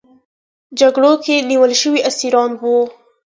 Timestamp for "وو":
2.59-2.77